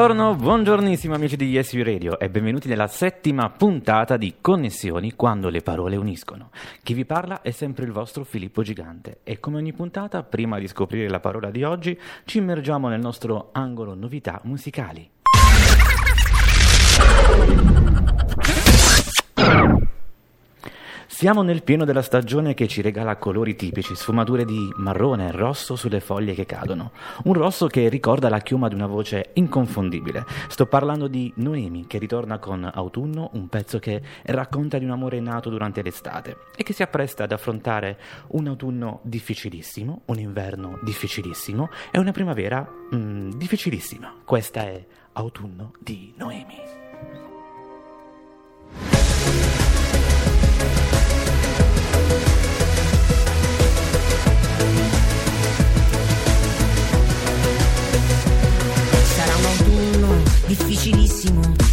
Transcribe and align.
Buongiorno, 0.00 0.34
buongiornissimo 0.34 1.14
amici 1.14 1.36
di 1.36 1.50
You 1.50 1.84
Radio 1.84 2.18
e 2.18 2.30
benvenuti 2.30 2.68
nella 2.68 2.86
settima 2.86 3.50
puntata 3.50 4.16
di 4.16 4.36
Connessioni 4.40 5.12
quando 5.12 5.50
le 5.50 5.60
parole 5.60 5.96
uniscono. 5.96 6.48
Chi 6.82 6.94
vi 6.94 7.04
parla 7.04 7.42
è 7.42 7.50
sempre 7.50 7.84
il 7.84 7.92
vostro 7.92 8.24
Filippo 8.24 8.62
Gigante 8.62 9.18
e 9.24 9.38
come 9.40 9.58
ogni 9.58 9.74
puntata, 9.74 10.22
prima 10.22 10.58
di 10.58 10.68
scoprire 10.68 11.10
la 11.10 11.20
parola 11.20 11.50
di 11.50 11.64
oggi, 11.64 12.00
ci 12.24 12.38
immergiamo 12.38 12.88
nel 12.88 13.00
nostro 13.00 13.50
angolo 13.52 13.92
novità 13.92 14.40
musicali. 14.44 15.10
Siamo 21.20 21.42
nel 21.42 21.62
pieno 21.62 21.84
della 21.84 22.00
stagione 22.00 22.54
che 22.54 22.66
ci 22.66 22.80
regala 22.80 23.16
colori 23.16 23.54
tipici, 23.54 23.94
sfumature 23.94 24.46
di 24.46 24.72
marrone 24.76 25.28
e 25.28 25.32
rosso 25.32 25.76
sulle 25.76 26.00
foglie 26.00 26.32
che 26.32 26.46
cadono. 26.46 26.92
Un 27.24 27.34
rosso 27.34 27.66
che 27.66 27.90
ricorda 27.90 28.30
la 28.30 28.38
chioma 28.38 28.68
di 28.68 28.74
una 28.74 28.86
voce 28.86 29.28
inconfondibile. 29.34 30.24
Sto 30.48 30.64
parlando 30.64 31.08
di 31.08 31.30
Noemi 31.36 31.86
che 31.86 31.98
ritorna 31.98 32.38
con 32.38 32.66
Autunno, 32.72 33.32
un 33.34 33.48
pezzo 33.48 33.78
che 33.78 34.00
racconta 34.22 34.78
di 34.78 34.86
un 34.86 34.92
amore 34.92 35.20
nato 35.20 35.50
durante 35.50 35.82
l'estate 35.82 36.38
e 36.56 36.62
che 36.62 36.72
si 36.72 36.82
appresta 36.82 37.24
ad 37.24 37.32
affrontare 37.32 37.98
un 38.28 38.46
autunno 38.46 39.00
difficilissimo, 39.02 40.04
un 40.06 40.18
inverno 40.18 40.78
difficilissimo 40.80 41.68
e 41.90 41.98
una 41.98 42.12
primavera 42.12 42.66
mm, 42.94 43.32
difficilissima. 43.32 44.22
Questa 44.24 44.62
è 44.62 44.86
Autunno 45.12 45.72
di 45.80 46.14
Noemi. 46.16 46.79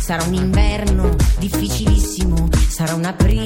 Sarà 0.08 0.24
un 0.24 0.36
inverno 0.36 1.18
difficilissimo, 1.38 2.48
sarà 2.70 2.94
una 2.94 3.12
primavera 3.12 3.37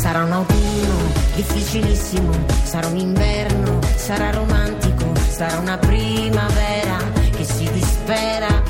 Sarà 0.00 0.22
un 0.22 0.32
difficilissimo 1.34 2.32
Sarà 2.62 2.86
un 2.86 2.96
inverno 2.96 3.78
Sarà 3.96 4.30
romantico 4.30 5.12
Sarà 5.28 5.58
una 5.58 5.76
primavera 5.78 6.96
Che 7.36 7.44
si 7.44 7.68
dispera 7.70 8.65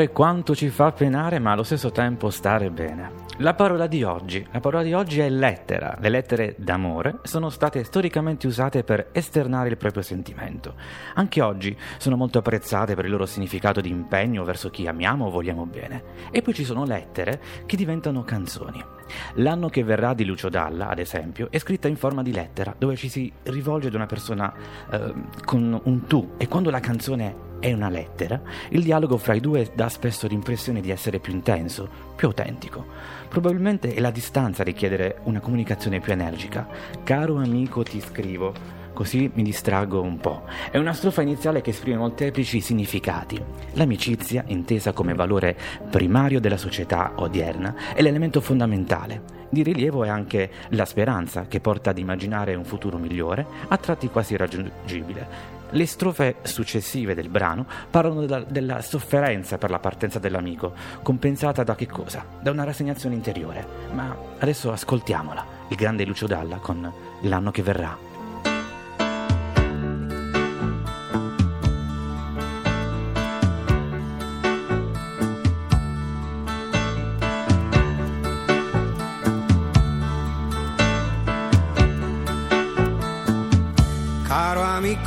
l'amore 0.00 0.10
quanto 0.10 0.54
ci 0.54 0.68
fa 0.70 0.92
penare, 0.92 1.38
ma 1.38 1.52
allo 1.52 1.62
stesso 1.62 1.90
tempo 1.90 2.30
stare 2.30 2.70
bene. 2.70 3.28
La 3.38 3.54
parola 3.54 3.86
di 3.86 4.02
oggi, 4.02 4.46
la 4.50 4.60
parola 4.60 4.82
di 4.82 4.92
oggi 4.92 5.20
è 5.20 5.28
lettera. 5.28 5.96
Le 5.98 6.08
lettere 6.10 6.54
d'amore 6.58 7.20
sono 7.22 7.48
state 7.48 7.84
storicamente 7.84 8.46
usate 8.46 8.84
per 8.84 9.08
esternare 9.12 9.70
il 9.70 9.76
proprio 9.76 10.02
sentimento. 10.02 10.74
Anche 11.14 11.40
oggi 11.40 11.76
sono 11.98 12.16
molto 12.16 12.38
apprezzate 12.38 12.94
per 12.94 13.06
il 13.06 13.10
loro 13.10 13.26
significato 13.26 13.80
di 13.80 13.88
impegno 13.88 14.44
verso 14.44 14.68
chi 14.68 14.86
amiamo 14.86 15.26
o 15.26 15.30
vogliamo 15.30 15.64
bene. 15.64 16.02
E 16.30 16.42
poi 16.42 16.54
ci 16.54 16.64
sono 16.64 16.84
lettere 16.84 17.40
che 17.64 17.76
diventano 17.76 18.24
canzoni. 18.24 18.82
L'anno 19.34 19.68
che 19.68 19.82
verrà 19.82 20.12
di 20.12 20.24
Lucio 20.24 20.50
Dalla, 20.50 20.88
ad 20.88 20.98
esempio, 20.98 21.48
è 21.50 21.58
scritta 21.58 21.88
in 21.88 21.96
forma 21.96 22.22
di 22.22 22.32
lettera, 22.32 22.74
dove 22.76 22.96
ci 22.96 23.08
si 23.08 23.32
rivolge 23.44 23.88
ad 23.88 23.94
una 23.94 24.06
persona 24.06 24.52
eh, 24.90 25.14
con 25.44 25.80
un 25.82 26.06
tu 26.06 26.34
e 26.36 26.46
quando 26.46 26.70
la 26.70 26.80
canzone 26.80 27.48
è 27.60 27.72
una 27.72 27.88
lettera, 27.88 28.40
il 28.70 28.82
dialogo 28.82 29.16
fra 29.18 29.34
i 29.34 29.40
due 29.40 29.70
dà 29.74 29.88
spesso 29.88 30.26
l'impressione 30.26 30.80
di 30.80 30.90
essere 30.90 31.20
più 31.20 31.32
intenso, 31.32 31.88
più 32.16 32.26
autentico. 32.26 32.84
Probabilmente 33.28 33.94
è 33.94 34.00
la 34.00 34.10
distanza 34.10 34.62
a 34.62 34.64
richiedere 34.64 35.18
una 35.24 35.40
comunicazione 35.40 36.00
più 36.00 36.12
energica. 36.12 36.66
Caro 37.04 37.36
amico, 37.36 37.82
ti 37.82 38.00
scrivo, 38.00 38.79
così 39.00 39.30
mi 39.32 39.42
distraggo 39.42 40.02
un 40.02 40.18
po'. 40.18 40.42
È 40.70 40.76
una 40.76 40.92
strofa 40.92 41.22
iniziale 41.22 41.62
che 41.62 41.70
esprime 41.70 41.96
molteplici 41.96 42.60
significati. 42.60 43.42
L'amicizia, 43.72 44.44
intesa 44.48 44.92
come 44.92 45.14
valore 45.14 45.56
primario 45.88 46.38
della 46.38 46.58
società 46.58 47.12
odierna, 47.14 47.94
è 47.94 48.02
l'elemento 48.02 48.42
fondamentale. 48.42 49.22
Di 49.48 49.62
rilievo 49.62 50.04
è 50.04 50.10
anche 50.10 50.50
la 50.72 50.84
speranza, 50.84 51.46
che 51.46 51.60
porta 51.60 51.88
ad 51.88 51.98
immaginare 51.98 52.54
un 52.54 52.66
futuro 52.66 52.98
migliore, 52.98 53.46
a 53.68 53.76
tratti 53.78 54.10
quasi 54.10 54.34
irraggiungibile. 54.34 55.58
Le 55.70 55.86
strofe 55.86 56.36
successive 56.42 57.14
del 57.14 57.30
brano 57.30 57.64
parlano 57.90 58.26
da, 58.26 58.40
della 58.40 58.82
sofferenza 58.82 59.56
per 59.56 59.70
la 59.70 59.78
partenza 59.78 60.18
dell'amico, 60.18 60.74
compensata 61.02 61.64
da 61.64 61.74
che 61.74 61.86
cosa? 61.86 62.22
Da 62.42 62.50
una 62.50 62.64
rassegnazione 62.64 63.14
interiore. 63.14 63.66
Ma 63.94 64.14
adesso 64.40 64.70
ascoltiamola, 64.70 65.46
il 65.68 65.76
grande 65.76 66.04
Lucio 66.04 66.26
Dalla 66.26 66.58
con 66.58 66.92
L'anno 67.22 67.50
che 67.50 67.62
verrà. 67.62 68.09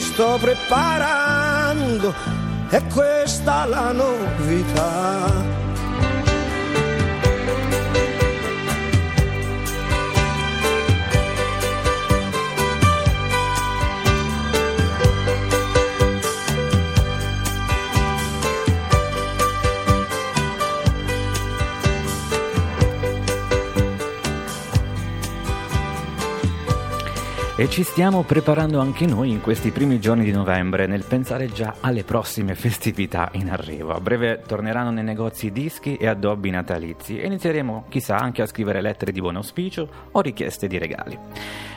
Sto 0.00 0.38
preparando, 0.40 2.14
è 2.68 2.82
questa 2.86 3.66
la 3.66 3.92
novità. 3.92 5.59
E 27.60 27.68
ci 27.68 27.82
stiamo 27.82 28.22
preparando 28.22 28.80
anche 28.80 29.04
noi 29.04 29.32
in 29.32 29.42
questi 29.42 29.70
primi 29.70 30.00
giorni 30.00 30.24
di 30.24 30.32
novembre 30.32 30.86
nel 30.86 31.04
pensare 31.04 31.52
già 31.52 31.74
alle 31.80 32.04
prossime 32.04 32.54
festività 32.54 33.28
in 33.34 33.50
arrivo. 33.50 33.92
A 33.92 34.00
breve 34.00 34.40
torneranno 34.46 34.90
nei 34.90 35.04
negozi 35.04 35.52
dischi 35.52 35.96
e 35.96 36.06
addobbi 36.06 36.48
natalizi 36.48 37.18
e 37.18 37.26
inizieremo, 37.26 37.84
chissà, 37.90 38.16
anche 38.16 38.40
a 38.40 38.46
scrivere 38.46 38.80
lettere 38.80 39.12
di 39.12 39.20
buon 39.20 39.36
auspicio 39.36 39.86
o 40.10 40.22
richieste 40.22 40.68
di 40.68 40.78
regali. 40.78 41.18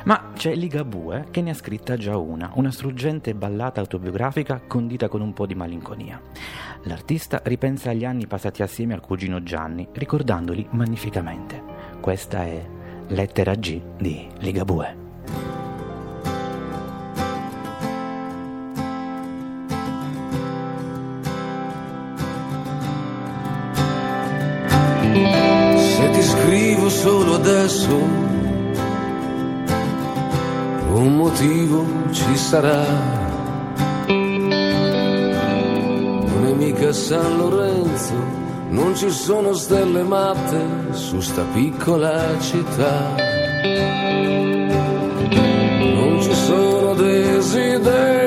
Ma 0.05 0.29
c'è 0.33 0.55
Ligabue 0.55 1.25
che 1.31 1.41
ne 1.41 1.49
ha 1.49 1.53
scritta 1.53 1.97
già 1.97 2.15
una, 2.15 2.51
una 2.53 2.71
struggente 2.71 3.35
ballata 3.35 3.81
autobiografica 3.81 4.61
condita 4.65 5.09
con 5.09 5.19
un 5.19 5.33
po' 5.33 5.45
di 5.45 5.53
malinconia. 5.53 6.17
L'artista 6.83 7.41
ripensa 7.43 7.89
agli 7.89 8.05
anni 8.05 8.25
passati 8.25 8.61
assieme 8.61 8.93
al 8.93 9.01
cugino 9.01 9.43
Gianni, 9.43 9.85
ricordandoli 9.91 10.65
magnificamente. 10.69 11.61
Questa 11.99 12.45
è 12.45 12.65
Lettera 13.07 13.55
G 13.55 13.81
di 13.97 14.29
Ligabue. 14.37 15.02
Solo 27.73 28.33
un 30.93 31.15
motivo 31.15 31.85
ci 32.11 32.37
sarà. 32.37 32.85
Non 36.27 36.45
è 36.45 36.53
mica 36.53 36.93
San 36.93 37.37
Lorenzo, 37.37 38.13
non 38.69 38.95
ci 38.95 39.09
sono 39.09 39.53
stelle 39.53 40.03
matte 40.03 40.61
su 40.91 41.19
sta 41.19 41.43
piccola 41.51 42.39
città. 42.39 43.15
Non 45.95 46.21
ci 46.21 46.33
sono 46.33 46.93
desideri 46.93 48.22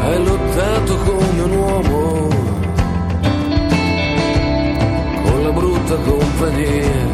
Hai 0.00 0.24
lottato 0.24 0.96
come 1.04 1.42
un 1.42 1.50
uomo 1.50 2.28
con 5.24 5.42
la 5.42 5.50
brutta 5.50 5.96
compagnia 5.96 7.08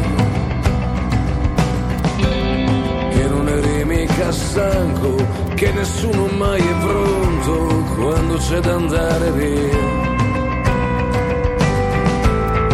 mica 3.85 4.31
stanco, 4.31 5.15
che 5.55 5.71
nessuno 5.71 6.27
mai 6.37 6.59
è 6.59 6.73
pronto 6.79 7.14
quando 7.95 8.37
c'è 8.37 8.59
da 8.59 8.73
andare 8.73 9.31
via. 9.31 10.03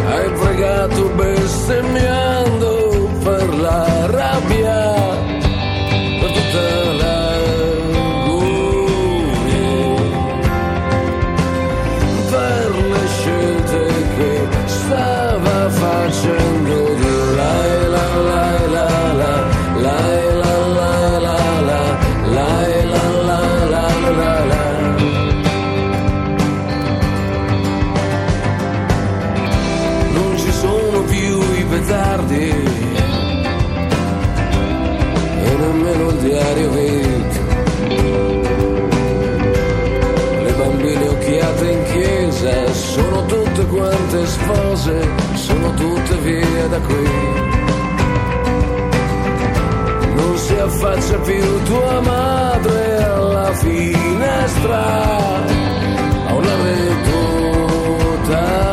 Hai 0.10 0.30
pregato 0.32 1.10
bestemmiando 1.16 2.71
spose 44.32 45.10
sono 45.34 45.74
tutte 45.74 46.16
via 46.18 46.68
da 46.68 46.80
qui. 46.80 47.10
Non 50.16 50.38
si 50.38 50.56
affaccia 50.56 51.18
più 51.20 51.64
tua 51.64 52.00
madre 52.02 53.04
alla 53.04 53.54
finestra 53.54 54.82
a 56.28 56.34
una 56.34 56.56
retutaca 56.64 58.71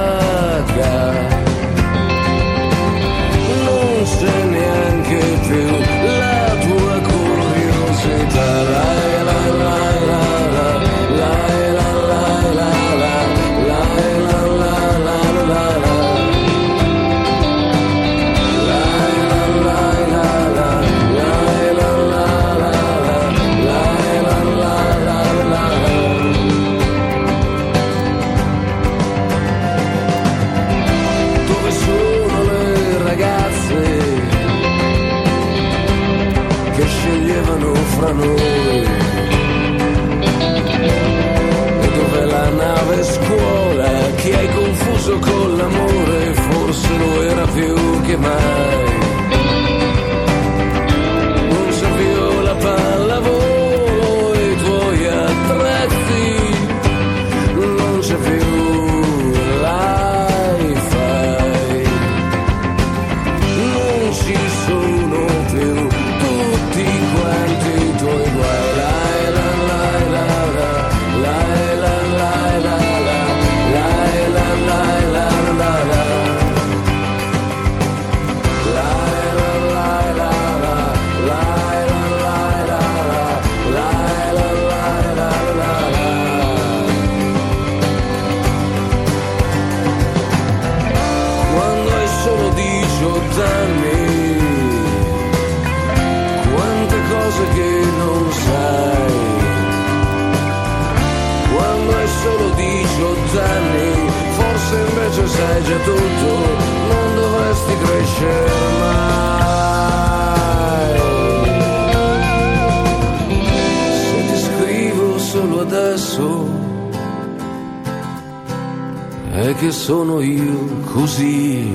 sono 119.88 120.20
io 120.20 120.82
così. 120.92 121.72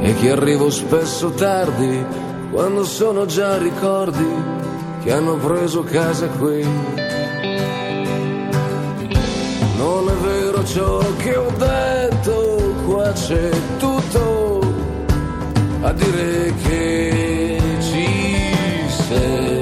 E 0.00 0.14
che 0.18 0.30
arrivo 0.30 0.70
spesso 0.70 1.28
tardi, 1.32 2.02
quando 2.50 2.84
sono 2.84 3.26
già 3.26 3.58
ricordi 3.58 4.26
che 5.02 5.12
hanno 5.12 5.34
preso 5.34 5.82
casa 5.82 6.26
qui. 6.28 6.66
Non 9.76 10.08
è 10.08 10.14
vero 10.24 10.64
ciò 10.64 11.04
che 11.18 11.36
ho 11.36 11.50
detto, 11.58 12.74
qua 12.86 13.12
c'è 13.12 13.50
tutto 13.76 14.60
a 15.82 15.92
dire 15.92 16.54
che 16.62 17.58
ci 17.78 18.06
sei. 18.88 19.61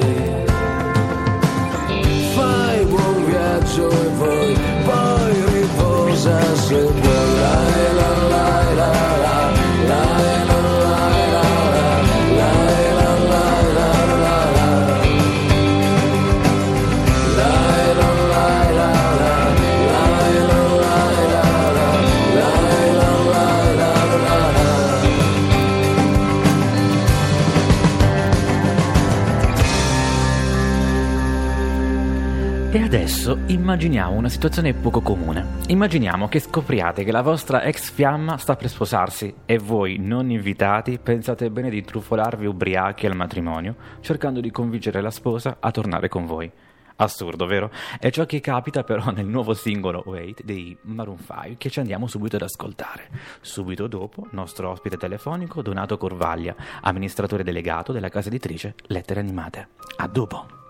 Adesso 33.01 33.35
immaginiamo 33.47 34.13
una 34.13 34.29
situazione 34.29 34.75
poco 34.75 35.01
comune. 35.01 35.57
Immaginiamo 35.69 36.27
che 36.27 36.39
scopriate 36.39 37.03
che 37.03 37.11
la 37.11 37.23
vostra 37.23 37.63
ex 37.63 37.89
fiamma 37.89 38.37
sta 38.37 38.55
per 38.55 38.69
sposarsi 38.69 39.33
e 39.43 39.57
voi, 39.57 39.97
non 39.97 40.29
invitati, 40.29 40.99
pensate 41.01 41.49
bene 41.49 41.71
di 41.71 41.81
trufolarvi 41.81 42.45
ubriachi 42.45 43.07
al 43.07 43.15
matrimonio, 43.15 43.75
cercando 44.01 44.39
di 44.39 44.51
convincere 44.51 45.01
la 45.01 45.09
sposa 45.09 45.57
a 45.59 45.71
tornare 45.71 46.09
con 46.09 46.27
voi. 46.27 46.51
Assurdo, 46.97 47.47
vero? 47.47 47.71
È 47.99 48.11
ciò 48.11 48.27
che 48.27 48.39
capita 48.39 48.83
però 48.83 49.09
nel 49.09 49.25
nuovo 49.25 49.55
singolo 49.55 50.03
Wait 50.05 50.43
dei 50.43 50.77
Maroon 50.83 51.17
5 51.17 51.55
che 51.57 51.71
ci 51.71 51.79
andiamo 51.79 52.05
subito 52.05 52.35
ad 52.35 52.43
ascoltare. 52.43 53.09
Subito 53.41 53.87
dopo, 53.87 54.27
nostro 54.29 54.69
ospite 54.69 54.97
telefonico 54.97 55.63
Donato 55.63 55.97
Corvaglia, 55.97 56.55
amministratore 56.81 57.43
delegato 57.43 57.93
della 57.93 58.09
casa 58.09 58.27
editrice 58.27 58.75
Lettere 58.89 59.21
Animate. 59.21 59.69
A 59.97 60.07
dopo! 60.07 60.60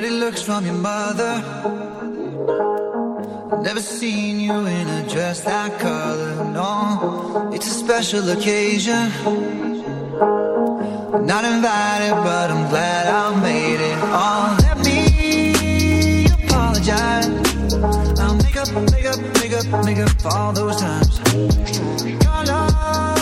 Dirty 0.00 0.14
looks 0.14 0.40
from 0.40 0.64
your 0.64 0.76
mother. 0.76 1.42
Never 3.62 3.80
seen 3.80 4.40
you 4.40 4.54
in 4.64 4.88
a 4.88 5.06
dress 5.10 5.42
that 5.42 5.78
color. 5.78 6.42
No, 6.54 7.50
it's 7.52 7.66
a 7.66 7.74
special 7.84 8.30
occasion. 8.30 9.10
Not 11.26 11.44
invited, 11.44 12.14
but 12.24 12.50
I'm 12.50 12.70
glad 12.70 13.08
I 13.08 13.40
made 13.42 13.80
it. 13.90 13.98
Oh, 14.00 14.56
let 14.62 14.78
me 14.86 16.24
apologize. 16.44 17.28
I'll 18.20 18.36
make 18.36 18.56
up, 18.56 18.70
make 18.94 19.04
up, 19.04 19.20
make 19.38 19.52
up, 19.52 19.84
make 19.84 19.98
up 19.98 20.34
all 20.34 20.52
those 20.54 20.80
times. 20.80 21.20
Your 22.04 22.44
love, 22.46 23.19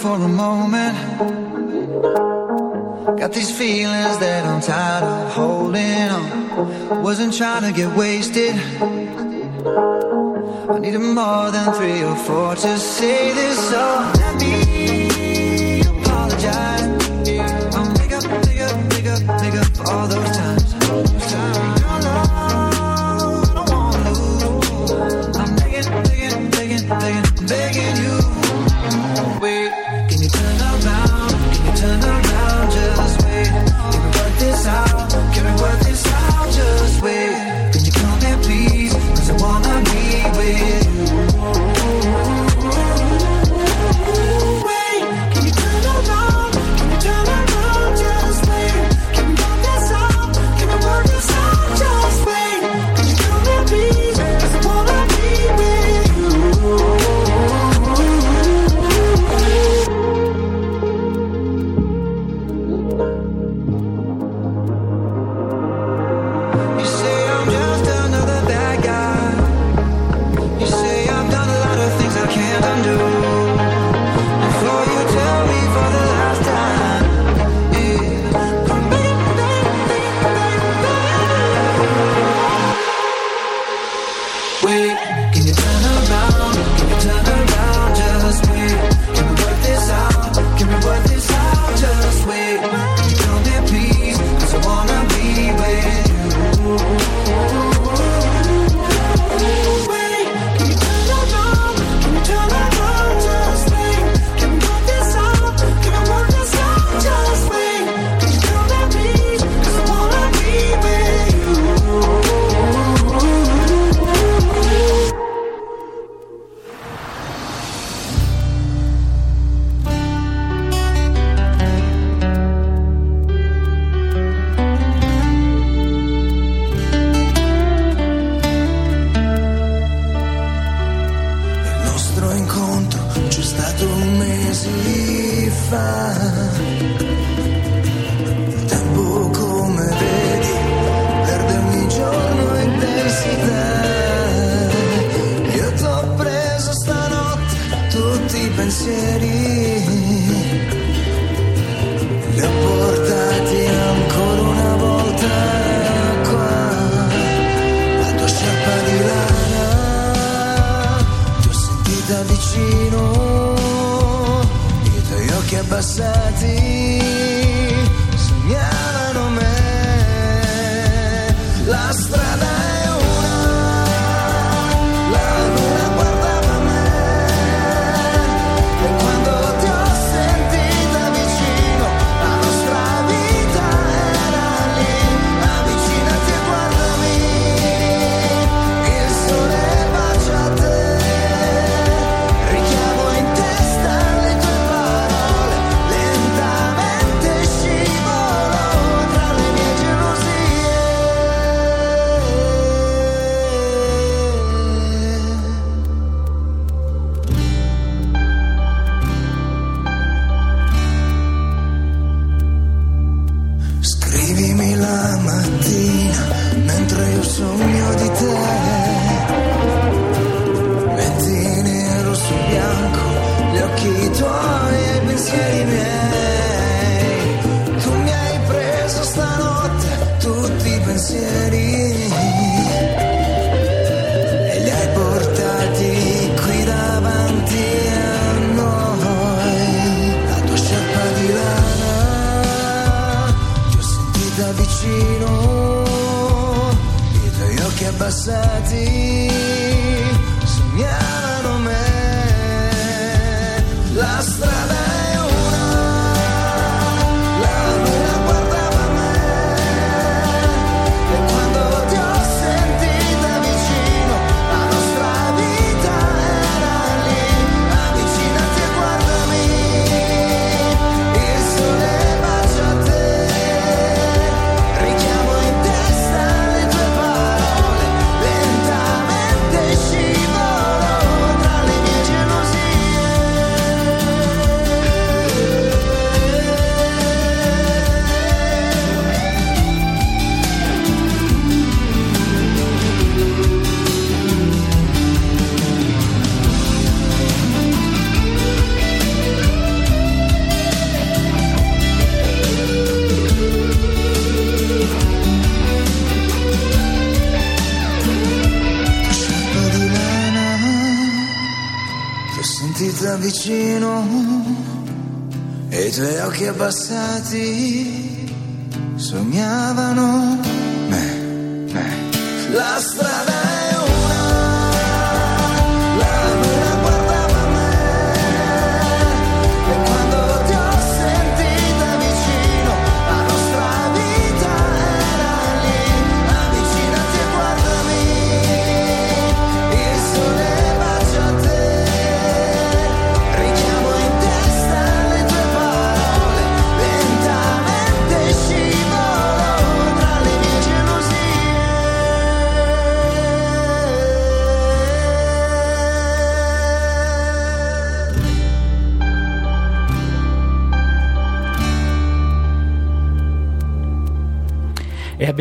for 0.00 0.16
a 0.16 0.28
moment? 0.28 0.96
Got 3.18 3.32
these 3.34 3.50
feelings 3.56 4.18
that 4.18 4.46
I'm 4.46 4.62
tired 4.62 5.04
of 5.04 5.32
holding 5.34 6.08
on. 6.08 7.02
Wasn't 7.02 7.34
trying 7.34 7.64
to 7.70 7.72
get 7.78 7.94
wasted. 7.94 8.54
I 10.70 10.78
needed 10.78 11.00
more 11.00 11.50
than 11.50 11.74
three 11.74 12.02
or 12.02 12.16
four 12.16 12.54
to 12.54 12.78
say 12.78 13.32
this. 13.34 13.58
So 13.70 14.19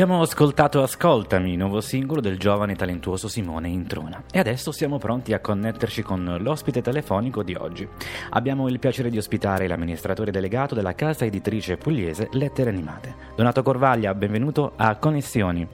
abbiamo 0.09 0.25
ascoltato 0.25 0.81
Ascoltami, 0.81 1.55
nuovo 1.55 1.81
singolo 1.81 2.19
del 2.19 2.39
giovane 2.39 2.73
talentuoso 2.73 3.27
Simone 3.27 3.67
Introna. 3.67 4.23
E 4.31 4.39
adesso 4.39 4.71
siamo 4.71 4.97
pronti 4.97 5.33
a 5.33 5.39
connetterci 5.39 6.01
con 6.01 6.37
l'ospite 6.39 6.81
telefonico 6.81 7.43
di 7.43 7.53
oggi. 7.53 7.87
Abbiamo 8.31 8.67
il 8.69 8.79
piacere 8.79 9.11
di 9.11 9.19
ospitare 9.19 9.67
l'amministratore 9.67 10.31
delegato 10.31 10.73
della 10.73 10.95
casa 10.95 11.25
editrice 11.25 11.77
pugliese 11.77 12.29
Lettere 12.31 12.71
Animate. 12.71 13.13
Donato 13.35 13.61
Corvaglia, 13.61 14.15
benvenuto 14.15 14.73
a 14.77 14.95
Connessioni. 14.95 15.67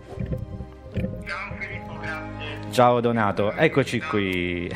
Ciao 0.92 1.56
Filippo, 1.58 1.98
grazie. 2.02 2.72
Ciao 2.72 3.00
Donato, 3.00 3.54
eccoci 3.54 4.02
qui. 4.02 4.70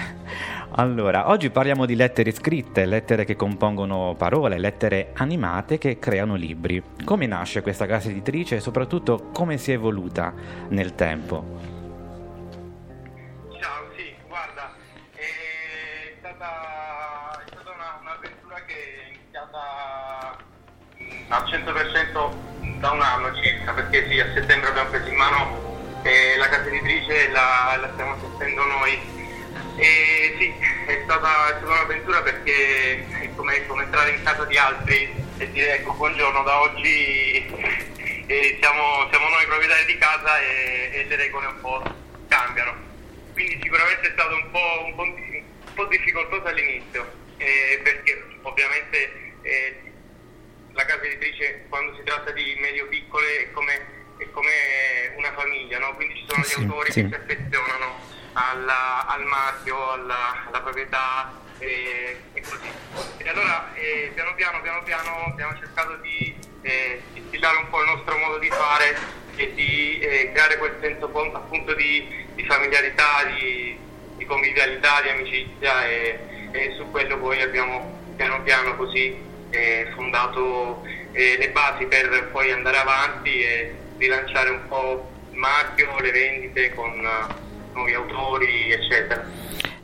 Allora, 0.80 1.28
oggi 1.28 1.50
parliamo 1.50 1.86
di 1.86 1.94
lettere 1.94 2.32
scritte, 2.32 2.86
lettere 2.86 3.26
che 3.26 3.36
compongono 3.36 4.16
parole, 4.18 4.58
lettere 4.58 5.10
animate 5.16 5.78
che 5.78 6.00
creano 6.00 6.36
libri. 6.36 6.82
Come 7.04 7.26
nasce 7.26 7.62
questa 7.62 7.86
casa 7.86 8.08
editrice 8.08 8.56
e 8.56 8.60
soprattutto 8.62 9.30
come 9.34 9.58
si 9.58 9.72
è 9.72 9.74
evoluta 9.74 10.34
nel 10.70 10.96
tempo? 10.96 11.44
Ciao, 13.60 13.92
sì, 13.94 14.16
guarda, 14.26 14.72
è 15.16 16.16
stata, 16.18 17.44
è 17.44 17.50
stata 17.50 17.72
una- 17.76 18.00
un'avventura 18.00 18.56
che 18.66 18.74
è 18.74 19.18
iniziata 19.18 20.38
mm, 20.98 21.10
al 21.28 21.44
100% 21.44 22.80
da 22.80 22.92
un 22.92 23.02
anno 23.02 23.36
circa, 23.36 23.74
perché 23.74 24.08
sì, 24.08 24.18
a 24.22 24.32
settembre 24.34 24.70
abbiamo 24.70 24.92
preso 24.92 25.10
in 25.10 25.16
mano 25.18 26.02
eh, 26.04 26.38
la 26.38 26.48
casa 26.48 26.70
editrice 26.70 27.28
e 27.28 27.32
la, 27.32 27.78
la 27.82 27.90
stiamo 27.92 28.16
gestendo 28.22 28.64
noi. 28.64 29.19
Stata, 31.20 31.48
è 31.48 31.58
stata 31.58 31.66
un'avventura 31.66 32.22
perché 32.22 33.06
è 33.10 33.30
come, 33.36 33.68
come 33.68 33.84
entrare 33.84 34.12
in 34.12 34.24
casa 34.24 34.46
di 34.46 34.58
altri 34.58 35.14
e 35.38 35.52
dire 35.52 35.76
ecco 35.76 35.92
buongiorno, 35.92 36.44
da 36.44 36.62
oggi 36.62 37.44
eh, 38.26 38.58
siamo, 38.62 39.06
siamo 39.10 39.28
noi 39.28 39.46
proprietari 39.46 39.84
di 39.84 39.98
casa 39.98 40.40
e, 40.40 40.90
e 40.94 41.06
le 41.10 41.16
regole 41.18 41.48
un 41.48 41.60
po' 41.60 41.84
cambiano. 42.30 42.74
Quindi 43.34 43.60
sicuramente 43.62 44.08
è 44.08 44.12
stato 44.12 44.34
un 44.34 44.50
po', 44.50 44.86
un 44.86 44.96
po', 44.96 45.02
un 45.02 45.74
po' 45.74 45.86
difficoltoso 45.88 46.46
all'inizio, 46.46 47.12
eh, 47.36 47.82
perché 47.84 48.24
ovviamente 48.44 49.12
eh, 49.42 49.82
la 50.72 50.86
casa 50.86 51.04
editrice 51.04 51.66
quando 51.68 51.98
si 51.98 52.04
tratta 52.04 52.32
di 52.32 52.56
medio 52.62 52.88
piccole 52.88 53.42
è 53.42 53.52
come, 53.52 53.74
è 54.20 54.30
come 54.32 55.14
una 55.18 55.34
famiglia, 55.34 55.80
no? 55.80 55.96
quindi 55.96 56.16
ci 56.16 56.26
sono 56.30 56.44
Sì, 56.44 56.62
gli 56.62 56.64
autori 56.64 56.92
sì. 56.94 57.02
che 57.02 57.08
si 57.10 57.14
affezionano 57.16 58.19
alla- 58.48 59.06
al 59.08 59.24
marchio, 59.26 59.92
alla, 59.92 60.46
alla 60.48 60.62
proprietà 60.62 61.32
e, 61.60 62.22
e 62.34 62.42
così. 62.42 62.72
E 63.18 63.30
allora 63.30 63.74
eh, 63.74 64.12
piano 64.14 64.34
piano, 64.36 64.62
piano 64.62 64.84
piano 64.84 65.26
abbiamo 65.26 65.58
cercato 65.58 65.96
di 66.02 66.36
eh, 66.62 67.02
distillare 67.14 67.58
un 67.58 67.70
po' 67.70 67.82
il 67.82 67.90
nostro 67.90 68.18
modo 68.18 68.38
di 68.38 68.50
fare 68.50 68.98
e 69.36 69.54
di 69.54 70.00
eh, 70.00 70.32
creare 70.32 70.58
quel 70.58 70.78
senso 70.82 71.06
appunto 71.34 71.74
di, 71.74 72.26
di 72.36 72.46
familiarità, 72.46 73.24
di, 73.26 73.78
di 74.18 74.26
convivialità, 74.26 75.02
di 75.02 75.10
amicizia 75.10 75.86
e, 75.88 76.20
e 76.52 76.74
su 76.78 76.90
quello 76.92 77.18
poi 77.18 77.42
abbiamo 77.42 77.98
piano 78.16 78.42
piano 78.42 78.76
così 78.76 79.18
eh, 79.52 79.92
fondato 79.96 80.84
eh, 81.14 81.38
le 81.38 81.50
basi 81.50 81.86
per 81.86 82.30
poi 82.32 82.52
andare 82.52 82.78
avanti 82.78 83.42
e 83.42 83.76
rilanciare 83.98 84.50
un 84.50 84.68
po' 84.68 85.10
il 85.32 85.38
marchio, 85.38 86.00
le 86.00 86.12
vendite 86.12 86.74
con 86.74 87.08
nuovi 87.80 87.94
autori, 87.94 88.72
eccetera. 88.72 89.26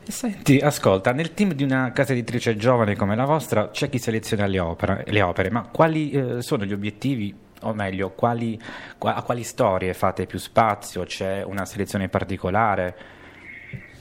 Senti, 0.02 0.58
ascolta, 0.58 1.12
nel 1.12 1.34
team 1.34 1.52
di 1.52 1.64
una 1.64 1.90
casa 1.92 2.12
editrice 2.12 2.56
giovane 2.56 2.94
come 2.94 3.16
la 3.16 3.24
vostra 3.24 3.70
c'è 3.70 3.88
chi 3.88 3.98
seleziona 3.98 4.46
le 4.46 4.60
opere, 4.60 5.04
le 5.08 5.22
opere 5.22 5.50
ma 5.50 5.68
quali 5.68 6.10
eh, 6.12 6.42
sono 6.42 6.64
gli 6.64 6.72
obiettivi, 6.72 7.34
o 7.62 7.74
meglio, 7.74 8.10
quali, 8.10 8.60
qua- 8.98 9.16
a 9.16 9.22
quali 9.22 9.42
storie 9.42 9.94
fate 9.94 10.26
più 10.26 10.38
spazio? 10.38 11.04
C'è 11.04 11.42
una 11.42 11.64
selezione 11.64 12.08
particolare? 12.08 13.14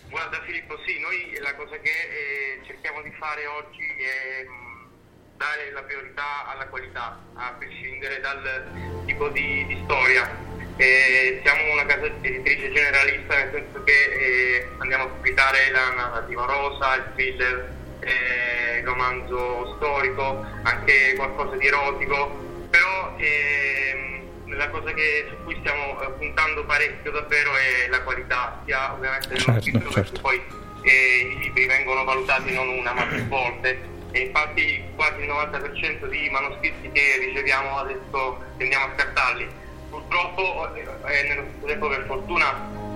Guarda 0.10 0.40
Filippo, 0.46 0.76
sì, 0.86 1.00
noi 1.00 1.42
la 1.42 1.56
cosa 1.56 1.76
che 1.78 1.90
eh, 1.90 2.66
cerchiamo 2.66 3.02
di 3.02 3.12
fare 3.18 3.48
oggi 3.48 3.82
è 3.82 4.46
mh, 4.46 5.38
dare 5.38 5.72
la 5.74 5.82
priorità 5.82 6.46
alla 6.48 6.68
qualità, 6.68 7.18
a 7.34 7.56
prescindere 7.58 8.20
dal 8.20 9.04
tipo 9.06 9.28
di, 9.30 9.66
di 9.66 9.82
storia. 9.86 10.54
Eh, 10.78 11.40
siamo 11.42 11.72
una 11.72 11.86
casa 11.86 12.06
editrice 12.06 12.70
generalista 12.72 13.36
nel 13.36 13.50
senso 13.54 13.84
che 13.86 13.94
eh, 13.94 14.68
andiamo 14.80 15.06
a 15.06 15.08
pubblicare 15.08 15.72
la 15.72 15.90
narrativa 15.96 16.46
rosa, 16.46 16.96
il 16.96 17.04
thriller, 17.16 17.72
eh, 18.02 18.80
il 18.80 18.86
romanzo 18.86 19.76
storico, 19.78 20.46
anche 20.64 21.14
qualcosa 21.16 21.56
di 21.56 21.68
erotico, 21.68 22.68
però 22.70 23.16
ehm, 23.18 24.56
la 24.58 24.70
cosa 24.70 24.92
che, 24.94 25.28
su 25.30 25.44
cui 25.46 25.56
stiamo 25.62 26.02
eh, 26.02 26.10
puntando 26.18 26.66
parecchio 26.66 27.12
davvero 27.12 27.56
è 27.56 27.88
la 27.90 28.02
qualità, 28.02 28.62
sia 28.66 28.94
ovviamente 28.94 29.30
dello 29.30 29.40
Certo, 29.40 29.62
scritto 29.62 29.92
certo. 29.92 30.02
perché 30.02 30.20
poi 30.20 30.44
eh, 30.82 31.36
i 31.36 31.38
libri 31.40 31.68
vengono 31.68 32.04
valutati 32.04 32.54
non 32.54 32.68
una 32.68 32.92
ma 32.94 33.04
più 33.06 33.26
volte 33.28 33.94
e 34.12 34.20
infatti 34.20 34.84
quasi 34.96 35.22
il 35.22 35.30
90% 35.30 36.06
di 36.08 36.30
manoscritti 36.30 36.92
che 36.92 37.18
riceviamo 37.20 37.78
adesso 37.78 38.44
tendiamo 38.58 38.86
a 38.86 38.92
scartarli. 38.98 39.64
Purtroppo 40.00 40.76
eh, 40.76 41.20
e 41.20 41.28
nello 41.30 41.46
stesso 41.50 41.66
tempo 41.68 41.88
per 41.88 42.04
fortuna, 42.06 42.52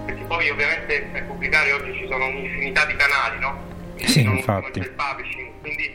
perché 0.06 0.24
poi 0.26 0.50
ovviamente 0.50 1.02
per 1.14 1.26
pubblicare 1.26 1.72
oggi 1.72 1.94
ci 1.94 2.08
sono 2.10 2.26
un'infinità 2.28 2.84
di 2.86 2.96
canali, 2.96 3.40
no? 3.40 3.68
Sì, 3.96 4.24
Non- 4.24 4.36
infatti. 4.38 4.80
non 4.80 4.94
publishing, 4.96 5.52
quindi 5.62 5.86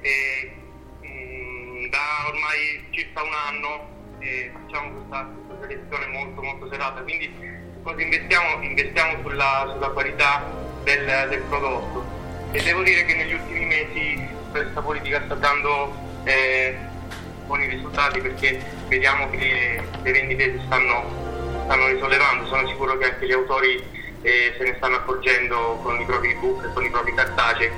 eh, 0.00 0.52
mh, 1.02 1.88
da 1.90 1.98
ormai 2.28 2.84
circa 2.90 3.22
un 3.22 3.32
anno 3.48 3.88
eh, 4.20 4.50
facciamo 4.52 4.90
questa, 4.92 5.28
questa 5.46 5.66
selezione 5.66 6.06
molto 6.06 6.42
molto 6.42 6.68
serata, 6.70 7.02
quindi 7.02 7.34
cosa 7.82 8.00
investiamo? 8.00 8.62
Investiamo 8.62 9.20
sulla, 9.28 9.70
sulla 9.74 9.88
qualità 9.90 10.42
del, 10.84 11.26
del 11.28 11.40
prodotto 11.48 12.04
e 12.52 12.62
devo 12.62 12.82
dire 12.82 13.04
che 13.04 13.14
negli 13.14 13.34
ultimi 13.34 13.64
mesi 13.66 14.28
questa 14.50 14.80
politica 14.80 15.20
sta 15.24 15.34
dando 15.34 15.94
eh, 16.24 16.76
buoni 17.46 17.66
risultati 17.68 18.20
perché 18.20 18.60
vediamo 18.88 19.30
che 19.30 19.80
le 20.02 20.12
vendite 20.12 20.58
si 20.58 20.62
stanno, 20.66 21.62
stanno 21.64 21.86
risollevando, 21.88 22.46
sono 22.46 22.66
sicuro 22.68 22.98
che 22.98 23.04
anche 23.12 23.26
gli 23.26 23.32
autori 23.32 23.82
eh, 24.22 24.54
se 24.58 24.64
ne 24.64 24.74
stanno 24.76 24.96
accorgendo 24.96 25.78
con 25.82 25.98
i 26.00 26.04
propri 26.04 26.30
ebook 26.32 26.64
e 26.64 26.72
con 26.72 26.84
i 26.84 26.90
propri 26.90 27.14
cartacei. 27.14 27.70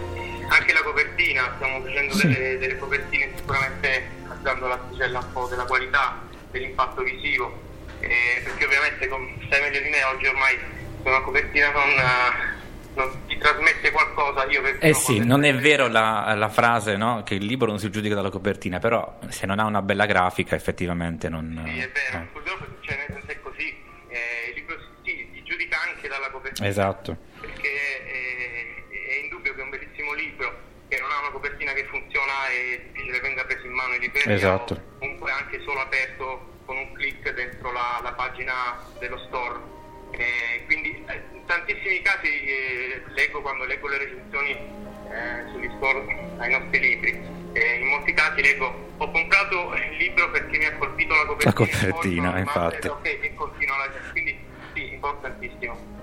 Anche 0.50 0.72
la 0.72 0.82
copertina, 0.82 1.52
stiamo 1.56 1.82
facendo 1.84 2.14
Sì. 2.14 2.26
delle, 2.28 2.58
delle 2.58 2.78
copertine 2.78 3.32
sicuramente 3.36 4.08
alzando 4.28 4.66
l'asticella 4.66 5.18
un 5.18 5.32
po' 5.32 5.46
della 5.46 5.64
qualità, 5.64 6.22
dell'impatto 6.50 7.02
visivo, 7.02 7.60
eh, 8.00 8.40
perché 8.42 8.64
ovviamente 8.64 9.08
con 9.08 9.28
sai 9.50 9.60
meglio 9.60 9.80
di 9.80 9.90
me 9.90 10.02
oggi 10.04 10.26
ormai 10.26 10.58
una 11.02 11.20
copertina 11.20 11.70
non, 11.70 11.88
eh, 11.90 12.57
non 12.98 13.26
ti 13.26 13.38
trasmette 13.38 13.90
qualcosa, 13.90 14.44
io 14.46 14.60
per 14.60 14.78
Eh 14.80 14.92
sì, 14.92 15.18
non 15.24 15.44
è 15.44 15.54
vero 15.54 15.86
la, 15.86 16.34
la 16.34 16.48
frase 16.48 16.96
no? 16.96 17.22
che 17.22 17.34
il 17.34 17.44
libro 17.44 17.68
non 17.68 17.78
si 17.78 17.90
giudica 17.90 18.14
dalla 18.14 18.30
copertina, 18.30 18.78
però 18.78 19.18
se 19.28 19.46
non 19.46 19.58
ha 19.60 19.64
una 19.64 19.82
bella 19.82 20.06
grafica 20.06 20.56
effettivamente 20.56 21.28
non... 21.28 21.62
Sì, 21.64 21.78
è 21.78 21.90
vero, 21.90 22.24
eh. 22.24 22.26
purtroppo 22.32 22.66
cioè, 22.80 22.96
nel 22.96 23.06
senso 23.12 23.30
è 23.30 23.40
così, 23.40 23.68
eh, 24.08 24.48
il 24.50 24.54
libro 24.56 24.76
si, 25.04 25.30
si 25.32 25.42
giudica 25.44 25.78
anche 25.80 26.08
dalla 26.08 26.30
copertina. 26.30 26.68
Esatto. 26.68 27.16
Perché 27.40 27.68
eh, 27.68 28.84
è 28.90 29.22
indubbio 29.22 29.54
che 29.54 29.60
un 29.62 29.70
bellissimo 29.70 30.12
libro 30.14 30.66
che 30.88 30.98
non 30.98 31.10
ha 31.10 31.20
una 31.20 31.30
copertina 31.30 31.72
che 31.72 31.84
funziona 31.84 32.48
è 32.48 32.80
difficile 32.92 33.20
venga 33.20 33.44
preso 33.44 33.66
in 33.66 33.72
mano 33.72 33.94
in 33.94 34.00
libreria 34.00 34.34
Esatto. 34.34 34.74
o 34.74 34.98
comunque 34.98 35.30
anche 35.30 35.60
solo 35.64 35.80
aperto 35.80 36.56
con 36.64 36.76
un 36.76 36.92
click 36.92 37.32
dentro 37.34 37.72
la, 37.72 38.00
la 38.02 38.12
pagina 38.12 38.82
dello 38.98 39.18
store. 39.28 39.76
Eh, 40.18 40.64
quindi 40.66 40.90
eh, 41.06 41.22
in 41.32 41.44
tantissimi 41.46 42.02
casi 42.02 42.26
eh, 42.26 43.02
leggo 43.14 43.40
quando 43.40 43.64
leggo 43.64 43.86
le 43.88 43.98
recensioni 43.98 44.50
eh, 44.50 45.46
sugli 45.52 45.70
store 45.76 46.04
ai 46.38 46.50
nostri 46.50 46.80
libri. 46.80 47.10
eh, 47.52 47.78
in 47.80 47.86
molti 47.86 48.12
casi 48.12 48.42
leggo 48.42 48.66
ho 48.98 49.10
comprato 49.10 49.72
il 49.74 49.96
libro 49.96 50.28
perché 50.30 50.58
mi 50.58 50.64
ha 50.64 50.76
colpito 50.76 51.14
la 51.14 51.24
copertina, 51.24 51.48
La 51.48 51.92
copertina, 51.92 52.30
ma- 52.32 52.38
infatti. 52.40 52.88
ok, 52.88 53.06
e 53.22 53.32
continua 53.34 53.76
la 53.78 53.86
quindi 54.10 54.36
sì, 54.74 54.92
importantissimo. 54.92 55.96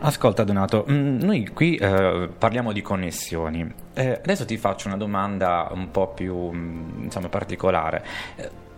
Ascolta 0.00 0.44
Donato, 0.44 0.84
mm, 0.88 1.20
noi 1.22 1.48
qui 1.48 1.76
eh, 1.76 2.28
parliamo 2.38 2.70
di 2.72 2.82
connessioni. 2.82 3.66
Eh, 3.94 4.10
adesso 4.22 4.44
ti 4.44 4.58
faccio 4.58 4.88
una 4.88 4.98
domanda 4.98 5.68
un 5.72 5.90
po' 5.90 6.08
più 6.12 6.36
mm, 6.52 7.04
insomma, 7.04 7.28
particolare. 7.30 8.04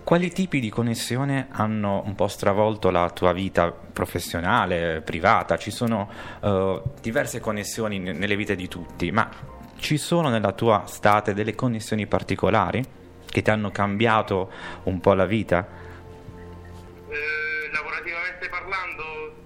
Quali 0.06 0.30
tipi 0.30 0.60
di 0.60 0.70
connessione 0.70 1.48
hanno 1.50 2.00
un 2.06 2.14
po' 2.14 2.28
stravolto 2.28 2.90
la 2.90 3.10
tua 3.10 3.32
vita 3.32 3.72
professionale, 3.72 5.00
privata? 5.04 5.56
Ci 5.56 5.72
sono 5.72 6.08
eh, 6.44 6.80
diverse 7.00 7.40
connessioni 7.40 7.98
ne- 7.98 8.12
nelle 8.12 8.36
vite 8.36 8.54
di 8.54 8.68
tutti, 8.68 9.10
ma 9.10 9.28
ci 9.78 9.96
sono 9.96 10.28
nella 10.28 10.52
tua 10.52 10.84
state 10.86 11.34
delle 11.34 11.56
connessioni 11.56 12.06
particolari 12.06 12.84
che 13.28 13.42
ti 13.42 13.50
hanno 13.50 13.72
cambiato 13.72 14.48
un 14.84 15.00
po' 15.00 15.12
la 15.14 15.26
vita? 15.26 15.66
Eh, 17.08 17.72
lavorativamente 17.72 18.48
parlando, 18.48 19.02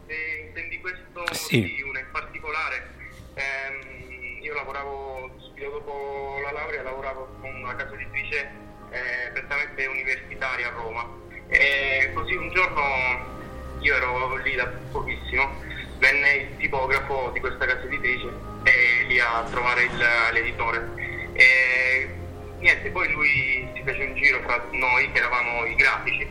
se 0.07 0.15
intendi 0.47 0.79
questo, 0.79 1.25
Sì. 1.33 1.83
una 1.89 1.90
prettamente 9.81 9.87
universitaria 9.87 10.69
a 10.69 10.71
Roma. 10.73 11.09
E 11.49 12.11
così 12.13 12.35
un 12.35 12.51
giorno 12.53 12.83
io 13.81 13.95
ero 13.95 14.37
lì 14.37 14.55
da 14.55 14.67
pochissimo, 14.93 15.55
venne 15.99 16.35
il 16.35 16.57
tipografo 16.59 17.31
di 17.33 17.41
questa 17.41 17.65
casa 17.67 17.85
editrice 17.85 18.29
e 18.65 19.05
lì 19.07 19.19
a 19.19 19.45
trovare 19.51 19.85
il- 19.85 20.07
l'editore. 20.33 20.89
E 21.33 22.09
niente, 22.59 22.91
poi 22.91 23.11
lui 23.11 23.69
si 23.75 23.83
fece 23.85 24.03
un 24.05 24.15
giro 24.15 24.41
fra 24.43 24.63
noi 24.73 25.11
che 25.13 25.19
eravamo 25.19 25.65
i 25.65 25.75
grafici 25.75 26.29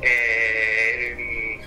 e 0.00 1.14
mm, 1.16 1.60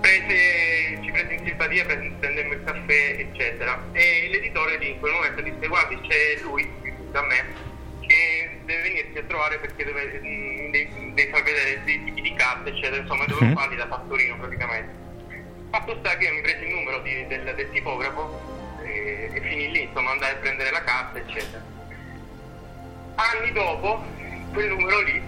prese, 0.00 1.00
ci 1.02 1.10
prese 1.10 1.32
in 1.34 1.44
simpatia, 1.44 1.84
prese- 1.84 2.12
prendemmo 2.20 2.52
il 2.54 2.64
caffè 2.64 3.16
eccetera 3.18 3.82
e 3.92 4.28
l'editore 4.30 4.78
lì 4.78 4.90
in 4.90 4.98
quel 5.00 5.12
momento 5.12 5.40
disse 5.42 5.66
guardi 5.68 6.00
c'è 6.08 6.40
lui 6.42 6.68
da 7.12 7.22
me 7.22 7.70
deve 8.64 8.82
venirti 8.82 9.18
a 9.18 9.22
trovare 9.24 9.58
perché 9.58 9.84
deve, 9.84 10.20
mm, 10.22 10.70
devi, 10.70 11.12
devi 11.14 11.30
far 11.30 11.42
vedere 11.42 11.82
dei 11.84 12.04
tipi 12.04 12.20
di 12.20 12.34
carte 12.34 12.70
eccetera 12.70 12.96
insomma 13.02 13.24
dovevo 13.26 13.46
Mhm. 13.46 13.54
farli 13.56 13.76
da 13.76 13.86
fattorino 13.86 14.36
praticamente 14.36 14.92
fatto 15.70 15.96
sta 16.00 16.16
che 16.16 16.24
io 16.24 16.32
mi 16.34 16.40
presi 16.42 16.64
il 16.64 16.70
numero 16.74 16.98
di- 17.00 17.26
del, 17.26 17.54
del 17.54 17.70
tipografo 17.70 18.78
e, 18.84 19.30
e 19.32 19.40
finì 19.40 19.70
lì 19.70 19.82
insomma 19.82 20.10
andai 20.12 20.32
a 20.32 20.36
prendere 20.36 20.70
la 20.70 20.82
carta 20.84 21.18
eccetera 21.18 21.62
anni 23.16 23.52
dopo 23.52 24.02
quel 24.52 24.68
numero 24.68 25.00
lì 25.00 25.22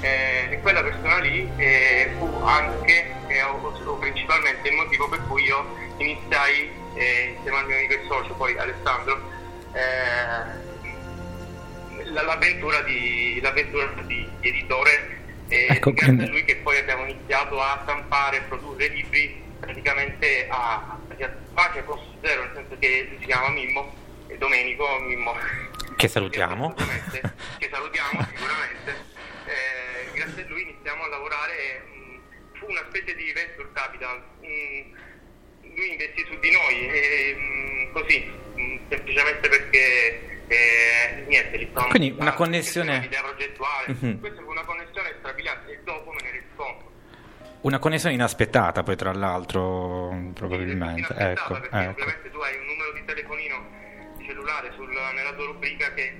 eh, 0.00 0.48
e 0.50 0.60
quella 0.60 0.82
persona 0.82 1.18
lì 1.18 1.48
eh, 1.56 2.10
fu 2.18 2.26
anche 2.44 3.14
eh, 3.28 3.42
o, 3.42 3.72
o 3.84 3.96
principalmente 3.96 4.68
il 4.68 4.74
motivo 4.74 5.08
per 5.08 5.20
cui 5.28 5.44
io 5.44 5.76
iniziai 5.98 6.70
eh, 6.94 7.34
insieme 7.36 7.58
al 7.58 7.66
mio 7.66 7.76
amico 7.76 7.92
e 7.94 8.00
socio 8.08 8.34
poi 8.34 8.56
Alessandro 8.58 9.20
eh, 9.72 10.70
l'avventura, 12.22 12.80
di, 12.82 13.40
l'avventura 13.40 13.86
di, 14.06 14.28
di 14.40 14.48
editore 14.48 15.20
e 15.48 15.66
Ecco, 15.68 15.92
grazie 15.92 16.24
a 16.24 16.28
lui 16.28 16.44
che 16.44 16.56
poi 16.56 16.78
abbiamo 16.78 17.04
iniziato 17.04 17.60
a 17.60 17.80
stampare 17.82 18.38
e 18.38 18.40
produrre 18.42 18.88
libri 18.88 19.40
praticamente 19.60 20.48
a, 20.48 20.98
a 21.08 21.30
pace 21.54 21.84
costo 21.84 22.10
zero 22.22 22.44
nel 22.44 22.52
senso 22.54 22.76
che 22.78 23.06
lui 23.08 23.18
si 23.20 23.26
chiama 23.26 23.50
Mimmo 23.50 23.94
e 24.28 24.38
Domenico 24.38 24.98
Mimmo 25.00 25.36
Che 25.96 26.08
salutiamo. 26.08 26.74
Che 26.74 27.68
salutiamo 27.70 28.24
sicuramente. 28.32 28.90
Eh, 29.44 30.12
grazie 30.14 30.42
a 30.42 30.46
lui 30.48 30.62
iniziamo 30.62 31.04
a 31.04 31.08
lavorare, 31.08 31.82
mh, 31.84 32.58
fu 32.58 32.66
una 32.70 32.84
specie 32.88 33.14
di 33.14 33.32
venture 33.32 33.68
capital. 33.72 34.22
mh, 34.40 35.00
lui 35.74 35.90
investì 35.90 36.24
su 36.28 36.38
di 36.38 36.50
noi, 36.50 36.88
e, 36.88 37.34
mh, 37.36 37.92
così, 37.92 38.18
mh, 38.54 38.78
semplicemente 38.88 39.48
perché 39.48 40.31
e 40.56 41.24
niente, 41.28 41.56
li 41.56 41.68
sto 41.70 41.86
Quindi 41.88 42.14
una 42.18 42.34
connessione- 42.34 42.96
un'idea 42.98 43.22
progettuale, 43.22 43.84
Mhm. 43.88 44.20
questa 44.20 44.40
è 44.40 44.44
una 44.44 44.64
connessione 44.64 45.14
strabiliante 45.18 45.72
e 45.72 45.80
dopo 45.84 46.10
me 46.12 46.20
ne 46.22 46.30
rispondo. 46.30 46.90
Una 47.62 47.78
connessione 47.78 48.14
inaspettata 48.14 48.82
poi 48.82 48.96
tra 48.96 49.12
l'altro, 49.12 50.12
probabilmente. 50.34 51.14
Ecco, 51.16 51.54
perché 51.54 51.76
ecco. 51.78 51.90
ovviamente 51.90 52.30
tu 52.30 52.38
hai 52.38 52.56
un 52.56 52.64
numero 52.66 52.92
di 52.92 53.04
telefonino 53.04 53.80
cellulare 54.26 54.72
sul- 54.74 54.90
nella 55.14 55.32
tua 55.32 55.46
rubrica 55.46 55.92
che 55.94 56.12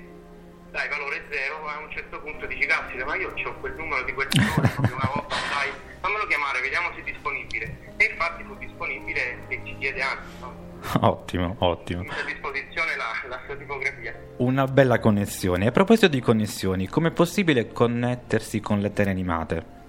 dai 0.70 0.88
valore 0.88 1.24
zero, 1.30 1.66
a 1.68 1.78
un 1.78 1.90
certo 1.90 2.20
punto 2.20 2.46
dici 2.46 2.64
caspita 2.66 3.04
ma 3.04 3.14
io 3.16 3.32
ho 3.44 3.54
quel 3.60 3.74
numero 3.74 4.02
di 4.04 4.12
quel 4.12 4.28
proprio 4.80 4.94
una 4.94 5.10
volta, 5.14 5.34
dai, 5.52 5.70
fammelo 6.00 6.26
chiamare, 6.26 6.60
vediamo 6.60 6.90
se 6.94 7.00
è 7.00 7.02
disponibile. 7.04 7.94
E 7.98 8.04
infatti 8.04 8.42
fu 8.44 8.56
disponibile 8.56 9.38
e 9.48 9.60
ci 9.64 9.76
chiede 9.78 10.00
anzi, 10.00 10.38
no? 10.40 10.61
Ottimo, 11.00 11.56
ottimo. 11.58 12.02
mette 12.02 12.20
a 12.20 12.24
disposizione 12.24 12.96
la, 12.96 13.28
la 13.28 13.40
sua 13.46 13.56
tipografia. 13.56 14.14
Una 14.38 14.66
bella 14.66 14.98
connessione. 14.98 15.66
A 15.66 15.70
proposito 15.70 16.08
di 16.08 16.20
connessioni, 16.20 16.88
com'è 16.88 17.10
possibile 17.10 17.68
connettersi 17.72 18.60
con 18.60 18.80
lettere 18.80 19.10
animate? 19.10 19.80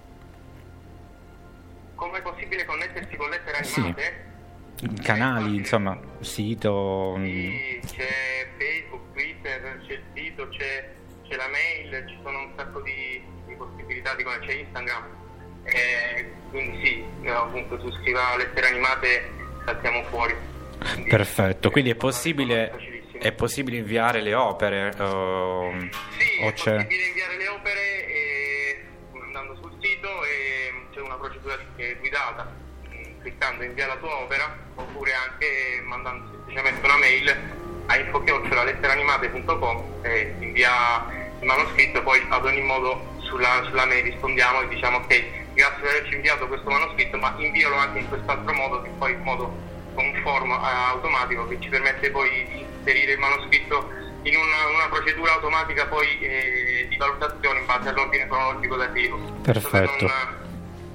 Come 1.96 2.18
è 2.18 2.22
possibile 2.22 2.66
connettersi 2.66 3.16
con 3.16 3.30
lettere 3.30 3.64
Sì. 3.64 3.80
animate? 3.80 4.32
Canali, 5.02 5.56
insomma, 5.56 5.98
sito. 6.20 7.16
mm, 7.18 7.24
Sì, 7.26 7.82
c'è 7.96 8.48
Facebook, 8.58 9.14
Twitter, 9.14 9.80
c'è 9.88 9.94
il 9.94 10.04
sito, 10.14 10.48
c'è, 10.50 10.90
c'è 11.28 11.36
la 11.38 11.48
mail, 11.48 12.08
ci 12.10 12.18
sono 12.22 12.40
un 12.40 12.52
sacco 12.58 12.82
di, 12.82 13.24
di 13.46 13.56
possibilità 13.56 14.14
di 14.16 14.24
c'è 14.24 14.54
Instagram. 14.54 15.04
Eh, 15.64 16.32
quindi 16.50 16.86
sì, 16.86 17.30
ovunque 17.30 17.78
tu 17.80 17.90
scriva 18.02 18.36
lettere 18.36 18.68
animate 18.68 19.32
saltiamo 19.66 20.04
fuori. 20.06 20.36
Quindi, 20.92 21.10
Perfetto, 21.10 21.70
quindi 21.72 21.90
è 21.92 21.96
possibile, 21.96 22.72
è 23.20 23.32
possibile 23.32 23.78
inviare 23.78 24.22
le 24.22 24.34
opere? 24.34 24.94
ehm, 24.98 25.90
Sì, 26.18 26.44
o 26.44 26.48
è 26.50 26.54
c'è... 26.54 26.76
possibile 26.76 27.04
inviare 27.08 27.38
le 27.38 27.48
opere 27.48 28.08
e, 28.08 28.84
andando 29.24 29.56
sul 29.62 29.72
sito 29.82 30.24
e 30.26 30.74
c'è 30.94 31.00
una 31.02 31.16
procedura 31.16 31.58
eh, 31.78 31.96
guidata, 32.00 32.52
mm, 32.88 33.22
cliccando 33.22 33.64
invia 33.64 33.88
la 33.88 33.96
tua 33.98 34.16
opera 34.20 34.56
oppure 34.76 35.14
anche 35.14 35.82
mandando 35.84 36.30
semplicemente 36.32 36.86
una 36.86 36.98
mail 36.98 37.38
a 37.86 37.98
info-letteranimate.com 37.98 39.84
e 40.04 40.34
invia 40.40 41.06
il 41.40 41.46
manoscritto, 41.46 42.02
poi 42.04 42.22
ad 42.30 42.46
ogni 42.46 42.62
modo 42.62 43.16
sulla, 43.20 43.64
sulla 43.66 43.86
mail 43.86 44.04
rispondiamo 44.06 44.62
e 44.62 44.68
diciamo 44.70 44.98
ok, 44.98 45.08
grazie 45.54 45.82
per 45.82 45.90
averci 45.90 46.16
inviato 46.16 46.48
questo 46.48 46.70
manoscritto, 46.70 47.18
ma 47.18 47.34
invialo 47.38 47.76
anche 47.76 48.00
in 48.00 48.08
quest'altro 48.10 48.54
modo 48.54 48.82
che 48.82 48.90
poi 48.98 49.12
in 49.14 49.22
modo 49.22 49.72
un 49.96 50.22
form 50.24 50.52
eh, 50.52 50.58
automatico 50.92 51.48
che 51.48 51.60
ci 51.60 51.70
permette 51.70 52.10
poi 52.12 52.30
di 52.30 52.66
inserire 52.78 53.14
il 53.14 53.20
manoscritto 53.20 53.90
in 54.24 54.36
una, 54.36 54.68
una 54.76 54.88
procedura 54.90 55.34
automatica 55.34 55.86
poi 55.88 56.20
eh, 56.20 56.88
di 56.90 56.96
valutazione 56.98 57.60
in 57.60 57.66
base 57.66 57.90
all'ordine 57.90 58.28
cronologico 58.28 58.76
dativo. 58.76 59.18
Perfetto. 59.42 60.06
Per 60.06 60.10
Non, 60.10 60.38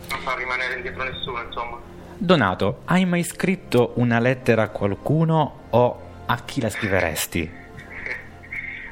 non 0.08 0.20
far 0.20 0.38
rimanere 0.38 0.74
indietro 0.74 1.04
nessuno, 1.04 1.42
insomma. 1.42 1.78
Donato, 2.16 2.82
hai 2.86 3.04
mai 3.04 3.22
scritto 3.22 3.92
una 3.96 4.18
lettera 4.18 4.62
a 4.62 4.68
qualcuno 4.70 5.66
o 5.70 6.02
a 6.26 6.36
chi 6.44 6.60
la 6.60 6.70
scriveresti? 6.70 7.56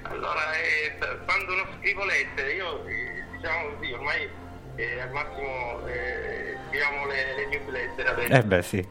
Allora, 0.08 0.54
eh, 0.54 0.96
quando 1.24 1.54
non 1.54 1.66
scrivo 1.78 2.04
lettere, 2.04 2.52
io 2.54 2.86
eh, 2.86 3.24
diciamo 3.32 3.74
così, 3.74 3.92
ormai 3.92 4.28
eh, 4.76 5.00
al 5.00 5.10
massimo 5.10 5.86
eh, 5.86 6.56
scriviamo 6.68 7.06
le, 7.06 7.34
le 7.34 7.46
newsletter 7.48 8.06
adesso. 8.06 8.32
Eh 8.32 8.42
beh 8.42 8.62
sì. 8.62 8.88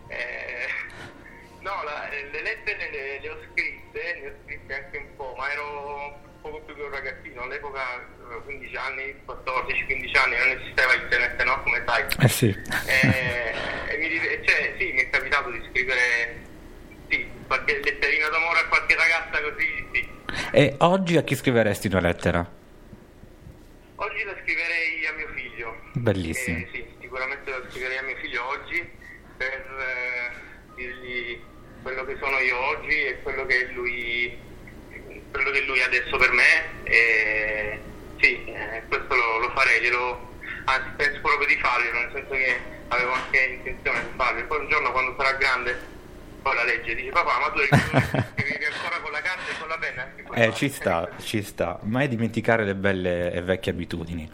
Eh, 1.66 1.68
no, 1.68 1.82
la- 1.84 2.10
eh, 2.12 2.30
le 2.32 2.42
lettere 2.44 2.92
le, 2.92 3.20
le 3.22 3.30
ho 3.30 3.38
scritte, 3.52 4.20
ne 4.22 4.28
ho 4.28 4.34
scritte 4.46 4.74
anche 4.84 4.98
un 4.98 5.16
po', 5.16 5.34
ma 5.36 5.52
ero 5.52 6.20
poco 6.42 6.60
più 6.62 6.76
che 6.76 6.82
un 6.84 6.92
ragazzino, 6.92 7.42
all'epoca 7.42 7.82
avevo 8.24 8.42
15 8.44 8.76
anni, 8.76 9.16
14-15 9.26 10.18
anni, 10.18 10.38
non 10.38 10.62
esisteva 10.62 10.94
internet, 10.94 11.44
no? 11.44 11.64
Come 11.64 11.84
sai. 11.88 12.06
Eh 12.20 12.28
sì. 12.28 12.56
Eh, 12.86 13.54
e 13.88 13.98
mi, 13.98 14.46
cioè, 14.46 14.76
sì, 14.78 14.92
mi 14.92 15.02
è 15.02 15.10
capitato 15.10 15.50
di 15.50 15.68
scrivere 15.72 16.40
sì, 17.10 17.28
qualche 17.48 17.80
letterina 17.84 18.30
d'amore 18.30 18.60
a 18.60 18.68
qualche 18.68 18.96
ragazza 18.96 19.42
così, 19.42 19.88
sì. 19.92 20.10
E 20.52 20.76
oggi 20.80 21.18
a 21.18 21.24
chi 21.24 21.34
scriveresti 21.36 21.88
una 21.88 22.00
lettera? 22.02 22.48
Oggi 23.96 24.24
la 24.24 24.36
scriverei 24.44 25.08
a 25.08 25.14
mio 25.14 25.28
figlio. 25.34 25.82
Bellissimo. 25.94 26.58
Eh, 26.60 26.70
sì, 26.72 26.86
sicuramente 27.02 27.50
la 27.50 27.62
scriverei 27.70 27.98
a 27.98 28.04
mio 28.04 28.18
figlio 28.18 28.48
oggi 28.50 28.88
per 29.38 29.66
eh, 29.80 30.32
dirgli 30.76 31.42
quello 31.86 32.04
che 32.04 32.18
sono 32.20 32.40
io 32.40 32.58
oggi 32.58 33.04
e 33.04 33.22
quello 33.22 33.46
che 33.46 33.68
lui, 33.74 34.36
quello 35.30 35.52
che 35.52 35.62
lui 35.66 35.80
adesso 35.84 36.18
per 36.18 36.32
me. 36.32 36.82
E, 36.82 37.80
sì, 38.20 38.44
eh, 38.46 38.82
questo 38.88 39.14
lo, 39.14 39.38
lo 39.38 39.52
farei, 39.52 39.82
glielo, 39.82 40.34
anzi 40.64 40.90
penso 40.96 41.20
proprio 41.22 41.46
di 41.46 41.56
farglielo, 41.58 42.00
nel 42.00 42.10
senso 42.12 42.32
che 42.32 42.60
avevo 42.88 43.12
anche 43.12 43.38
intenzione 43.38 44.02
di 44.02 44.14
farlo. 44.16 44.40
E 44.40 44.44
poi 44.46 44.60
un 44.62 44.70
giorno 44.70 44.92
quando 44.92 45.14
sarà 45.16 45.34
grande 45.34 45.80
poi 46.46 46.54
la 46.54 46.64
legge 46.64 46.94
dice 46.94 47.10
papà 47.10 47.40
ma 47.40 47.50
tu 47.50 47.58
scrivi 47.58 48.66
ancora 48.70 49.00
con 49.02 49.12
la 49.12 49.22
carta 49.22 49.50
e 49.50 49.58
con 49.58 49.68
la 49.68 49.78
penna? 49.80 50.06
Eh, 50.36 50.44
fare?" 50.44 50.54
ci 50.54 50.70
sta, 50.70 51.10
ci 51.20 51.42
sta. 51.42 51.80
Mai 51.82 52.08
dimenticare 52.08 52.64
le 52.64 52.76
belle 52.76 53.32
e 53.34 53.42
vecchie 53.42 53.72
abitudini. 53.72 54.30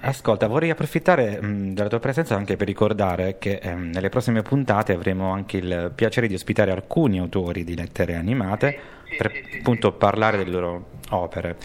Ascolta, 0.00 0.46
vorrei 0.46 0.68
approfittare 0.68 1.40
mh, 1.40 1.72
della 1.72 1.88
tua 1.88 2.00
presenza 2.00 2.34
anche 2.34 2.56
per 2.56 2.66
ricordare 2.66 3.38
che 3.38 3.60
ehm, 3.62 3.90
nelle 3.92 4.10
prossime 4.10 4.42
puntate 4.42 4.92
avremo 4.92 5.32
anche 5.32 5.56
il 5.56 5.90
piacere 5.94 6.28
di 6.28 6.34
ospitare 6.34 6.70
alcuni 6.70 7.18
autori 7.18 7.64
di 7.64 7.74
lettere 7.74 8.14
animate 8.14 8.78
Sì, 9.04 9.10
sì, 9.12 9.16
per 9.16 9.32
sì, 9.32 9.56
appunto 9.58 9.92
parlare 9.92 10.36
delle 10.36 10.50
loro 10.50 10.90
opere. 11.10 11.56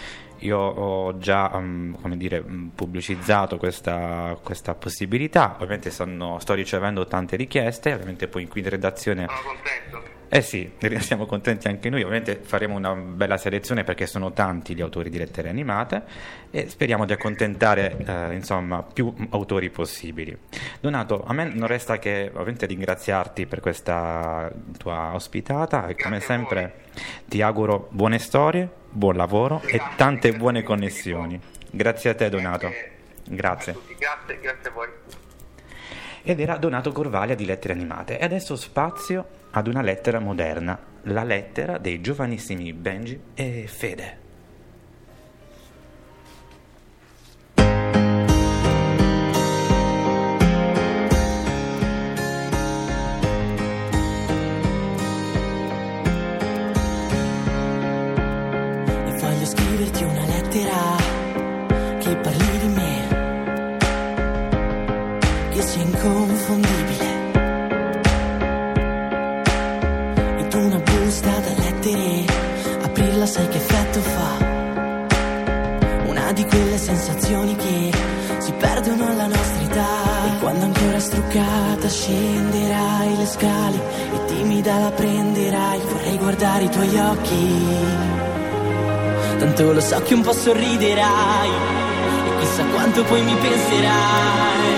Io 0.43 0.57
ho 0.57 1.17
già 1.17 1.49
come 1.49 2.17
dire, 2.17 2.41
mm, 2.41 2.67
pubblicizzato 2.69 3.57
questa, 3.57 4.37
questa 4.43 4.73
possibilità, 4.75 5.53
ovviamente 5.55 5.89
sono- 5.89 6.37
sto 6.39 6.53
ricevendo 6.53 7.05
tante 7.07 7.35
richieste, 7.35 7.93
ovviamente 7.93 8.27
poi 8.27 8.47
qui 8.47 8.61
in 8.61 8.69
redazione 8.69 9.25
Sono 9.27 9.39
contento. 9.41 10.11
eh 10.27 10.41
sì, 10.41 10.69
siamo 10.99 11.25
contenti 11.25 11.67
anche 11.69 11.89
noi, 11.89 12.01
ovviamente 12.01 12.39
faremo 12.43 12.75
una 12.75 12.93
bella 12.93 13.37
selezione 13.37 13.83
perché 13.85 14.05
sono 14.05 14.33
tanti 14.33 14.75
gli 14.75 14.81
autori 14.81 15.09
di 15.09 15.17
lettere 15.17 15.47
animate 15.47 16.03
e 16.51 16.67
speriamo 16.67 17.05
di 17.05 17.13
accontentare 17.13 17.95
eh, 18.05 18.33
insomma 18.33 18.83
più 18.83 19.13
autori 19.29 19.69
possibili. 19.69 20.37
Donato, 20.81 21.23
a 21.25 21.31
me 21.33 21.45
non 21.53 21.67
resta 21.67 21.99
che 21.99 22.29
ovviamente 22.33 22.65
ringraziarti 22.65 23.45
per 23.45 23.59
questa 23.61 24.51
tua 24.77 25.13
ospitata 25.13 25.87
e 25.87 25.95
come 25.95 26.19
sempre 26.19 26.81
ti 27.27 27.41
auguro 27.41 27.87
buone 27.91 28.19
storie, 28.19 28.81
buon 28.93 29.15
lavoro 29.15 29.61
e 29.65 29.81
tante 29.95 30.33
buone 30.33 30.63
connessioni. 30.63 31.39
Grazie 31.69 32.11
a 32.11 32.15
te 32.15 32.29
Donato, 32.29 32.69
Grazie 33.25 33.75
grazie, 33.97 34.39
grazie 34.39 34.69
a 34.69 34.73
voi. 34.73 34.87
Ed 36.21 36.39
era 36.39 36.57
Donato 36.57 36.91
Corvalia 36.91 37.35
di 37.35 37.45
Lettere 37.45 37.73
Animate. 37.73 38.19
E 38.19 38.23
adesso 38.23 38.55
spazio 38.55 39.41
ad 39.51 39.67
una 39.67 39.81
lettera 39.81 40.19
moderna, 40.19 40.79
la 41.03 41.23
lettera 41.23 41.77
dei 41.77 41.99
giovanissimi 41.99 42.71
Benji 42.73 43.19
e 43.33 43.65
Fede. 43.67 44.22
Sai 73.33 73.47
che 73.47 73.57
effetto 73.57 73.99
fa. 73.99 74.31
Una 76.05 76.31
di 76.33 76.45
quelle 76.45 76.77
sensazioni 76.77 77.55
che 77.55 77.91
si 78.37 78.51
perdono 78.51 79.07
alla 79.07 79.25
nostra 79.25 79.61
età. 79.63 80.27
E 80.27 80.39
quando 80.39 80.65
ancora 80.65 80.99
struccata 80.99 81.89
scenderai 81.89 83.17
le 83.17 83.25
scale 83.25 83.77
e 84.13 84.25
timida 84.27 84.77
la 84.77 84.91
prenderai, 84.91 85.79
vorrei 85.79 86.17
guardare 86.17 86.63
i 86.65 86.69
tuoi 86.69 86.95
occhi. 86.99 87.75
Tanto 89.39 89.73
lo 89.73 89.81
so 89.81 89.99
che 90.03 90.13
un 90.13 90.21
po' 90.21 90.31
sorriderai 90.31 91.49
E 91.49 92.39
chissà 92.39 92.63
quanto 92.65 93.03
poi 93.03 93.21
mi 93.23 93.33
penserai 93.33 94.73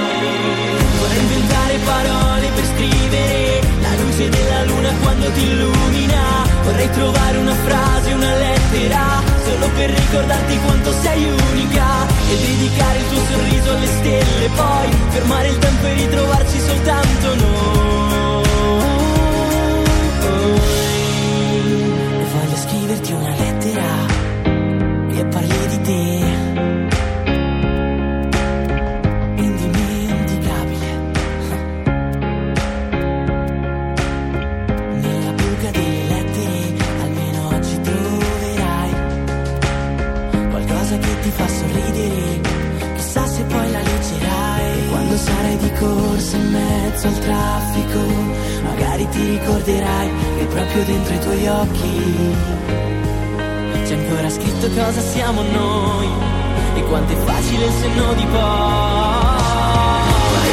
Vorrei 0.97 1.20
inventare 1.20 1.78
parole 1.86 2.47
per 2.56 2.66
scrivere 2.66 3.84
luce 4.16 4.30
della 4.30 4.63
luna 4.63 4.93
quando 5.01 5.30
ti 5.32 5.43
illumina. 5.43 6.24
Vorrei 6.63 6.89
trovare 6.91 7.38
una 7.38 7.53
frase, 7.53 8.13
una 8.13 8.36
lettera 8.36 9.22
Solo 9.43 9.70
per 9.76 9.89
ricordarti 9.89 10.57
quanto 10.66 10.91
sei 11.01 11.24
unica. 11.24 12.07
E 12.30 12.38
dedicare 12.38 12.99
il 12.99 13.07
tuo 13.09 13.22
sorriso 13.30 13.72
alle 13.72 13.88
stelle 13.88 14.49
Poi 14.55 14.89
fermare 15.09 15.47
il 15.49 15.57
tempo 15.59 15.86
e 15.86 15.93
ritrovarci 15.93 16.59
soltanto 16.59 17.36
noi. 17.36 18.43
E 22.20 22.26
Voglio 22.34 22.57
scriverti 22.57 23.11
una 23.11 23.36
lettera 23.38 23.84
E 25.09 25.26
parli 25.26 25.68
di 25.68 25.82
te. 25.82 26.55
Mezzo 46.49 47.07
al 47.07 47.19
traffico, 47.19 47.99
magari 48.63 49.07
ti 49.09 49.30
ricorderai 49.32 50.09
che 50.38 50.45
proprio 50.45 50.84
dentro 50.84 51.13
i 51.13 51.19
tuoi 51.19 51.47
occhi 51.47 52.36
c'è 53.86 53.93
ancora 53.93 54.30
scritto 54.30 54.67
cosa 54.69 55.01
siamo 55.01 55.41
noi 55.41 56.07
e 56.76 56.82
quanto 56.84 57.13
è 57.13 57.15
facile 57.17 57.65
il 57.65 57.71
senno 57.71 58.13
di 58.13 58.26
poi. 58.26 59.43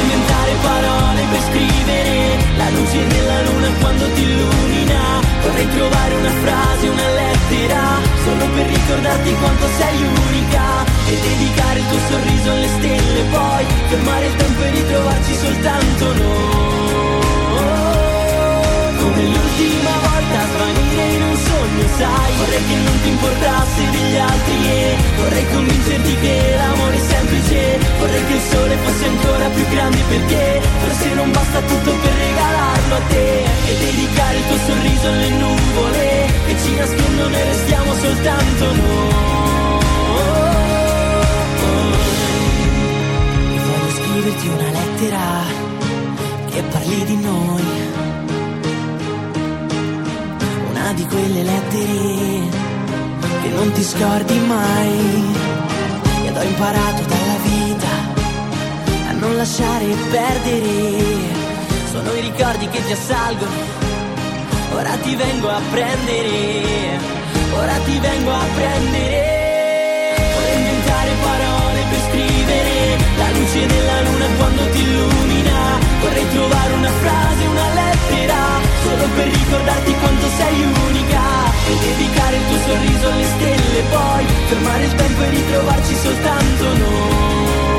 Inventare 0.01 0.51
parole 0.61 1.21
per 1.31 1.41
scrivere 1.49 2.37
la 2.57 2.69
luce 2.69 3.07
della 3.07 3.41
luna 3.43 3.69
quando 3.79 4.05
ti 4.13 4.21
illumina. 4.21 5.21
Vorrei 5.41 5.67
trovare 5.69 6.13
una 6.15 6.33
frase, 6.43 6.87
una 6.87 7.09
lettera, 7.09 7.81
solo 8.23 8.45
per 8.53 8.65
ricordarti 8.67 9.35
quanto 9.35 9.65
sei 9.77 10.03
unica 10.03 10.85
e 11.09 11.19
dedicare 11.19 11.79
il 11.79 11.87
tuo 11.87 11.99
sorriso 12.09 12.51
alle 12.51 12.67
stelle, 12.67 13.21
poi 13.31 13.65
sai 21.97 22.33
Vorrei 22.37 22.65
che 22.67 22.75
non 22.75 23.01
ti 23.01 23.09
importasse 23.09 23.89
degli 23.91 24.17
altri 24.17 24.55
e 24.67 24.95
vorrei 25.17 25.45
convincerti 25.51 26.15
che 26.19 26.55
l'amore 26.57 26.95
è 26.95 26.99
semplice. 26.99 27.79
Vorrei 27.99 28.25
che 28.25 28.33
il 28.33 28.41
sole 28.51 28.75
fosse 28.83 29.05
ancora 29.07 29.47
più 29.49 29.67
grande 29.69 30.01
perché 30.09 30.61
forse 30.81 31.13
non 31.13 31.31
basta 31.31 31.59
tutto 31.61 31.91
per 31.91 32.13
regalarlo 32.13 32.95
a 32.95 33.01
te. 33.07 33.43
E 33.69 33.77
dedicare 33.79 34.37
il 34.37 34.47
tuo 34.47 34.57
sorriso 34.67 35.07
alle 35.07 35.29
nuvole 35.29 36.07
che 36.47 36.55
ci 36.63 36.75
nascondono 36.75 37.35
e 37.35 37.43
restiamo 37.43 37.93
soltanto 37.93 38.65
noi. 38.65 39.11
E 43.53 43.59
voglio 43.65 43.91
scriverti 43.97 44.47
una 44.47 44.69
lettera 44.79 45.21
che 46.49 46.61
parli 46.71 47.03
di 47.05 47.15
noi 47.17 48.12
di 50.93 51.05
quelle 51.05 51.43
lettere 51.43 52.61
che 53.41 53.49
non 53.49 53.71
ti 53.71 53.83
scordi 53.83 54.37
mai. 54.39 55.35
Ed 56.25 56.37
ho 56.37 56.41
imparato 56.41 57.01
dalla 57.03 57.37
vita 57.43 57.93
a 59.09 59.11
non 59.13 59.35
lasciare 59.35 59.85
perdere. 60.11 61.41
Sono 61.91 62.11
i 62.13 62.21
ricordi 62.21 62.67
che 62.69 62.83
ti 62.85 62.91
assalgono. 62.91 63.51
Ora 64.73 64.95
ti 64.97 65.15
vengo 65.15 65.49
a 65.49 65.61
prendere. 65.71 66.99
Ora 67.55 67.75
ti 67.85 67.99
vengo 67.99 68.31
a 68.31 68.45
prendere. 68.55 69.41
Vorrei 70.33 70.57
inventare 70.57 71.11
parole 71.21 71.79
per 71.89 71.99
scrivere 72.09 72.97
la 73.17 73.29
luce 73.37 73.65
della 73.67 74.01
luna 74.01 74.25
quando 74.37 74.69
ti 74.71 74.79
illumina. 74.81 75.82
Vorrei 76.03 76.29
trovare 76.31 76.73
una 76.73 76.91
frase, 77.01 77.45
una 77.45 77.73
lettera, 77.73 78.39
solo 78.83 79.07
per 79.15 79.25
ricordarti 79.25 79.93
quanto 79.95 80.27
sei 80.35 80.61
unica. 80.61 81.21
E 81.65 81.73
dedicare 81.79 82.35
il 82.35 82.45
tuo 82.47 82.59
sorriso 82.67 83.09
alle 83.09 83.25
stelle, 83.35 83.81
poi 83.89 84.25
fermare 84.47 84.83
il 84.83 84.95
tempo 84.95 85.21
e 85.21 85.29
ritrovarci 85.29 85.95
soltanto 85.95 86.63
noi. 86.77 87.72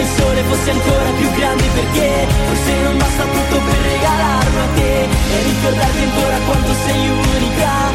Che 0.00 0.06
il 0.06 0.06
sole 0.16 0.42
fosse 0.44 0.70
ancora 0.70 1.10
più 1.18 1.30
grande 1.32 1.64
perché 1.74 2.26
forse 2.46 2.82
non 2.82 2.96
basta 2.96 3.22
tutto 3.24 3.60
per 3.60 3.78
regalarlo 3.92 4.60
a 4.60 4.66
te 4.74 5.02
e 5.02 5.42
ricordarti 5.42 6.02
ancora 6.02 6.38
quanto 6.46 6.72
sei 6.86 7.08
unica. 7.08 7.89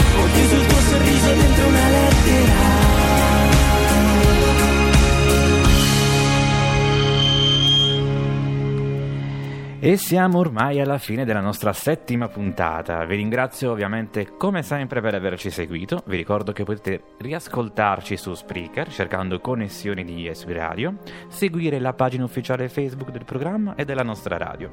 E 9.86 9.98
siamo 9.98 10.40
ormai 10.40 10.82
alla 10.82 10.98
fine 10.98 11.26
della 11.26 11.42
nostra 11.42 11.72
settima 11.72 12.28
puntata. 12.28 13.06
Vi 13.06 13.18
ringrazio 13.18 13.70
ovviamente 13.70 14.36
come 14.36 14.64
sempre 14.64 15.00
per 15.00 15.14
averci 15.14 15.52
seguito. 15.52 16.02
Vi 16.08 16.18
ricordo 16.18 16.54
che 16.54 16.64
potete 16.64 17.04
riascoltarci 17.20 18.18
su 18.18 18.34
Spreaker 18.34 18.90
cercando 18.90 19.40
connessioni 19.40 20.04
di 20.04 20.26
ESB 20.26 20.50
Radio, 20.54 20.96
seguire 21.28 21.78
la 21.78 21.94
pagina 21.94 22.24
ufficiale 22.24 22.68
Facebook 22.68 23.12
del 23.12 23.26
programma 23.26 23.76
e 23.76 23.86
della 23.86 24.02
nostra 24.02 24.38
radio. 24.38 24.72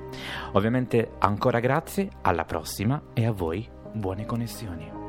Ovviamente 0.52 1.10
ancora 1.18 1.60
grazie, 1.60 2.08
alla 2.22 2.46
prossima 2.46 2.98
e 3.12 3.26
a 3.26 3.32
voi 3.32 3.68
buone 3.92 4.24
connessioni. 4.24 5.00